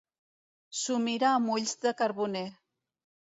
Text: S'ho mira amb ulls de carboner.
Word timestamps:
S'ho 0.79 0.97
mira 1.03 1.27
amb 1.33 1.51
ulls 1.57 1.75
de 1.85 1.93
carboner. 2.01 2.45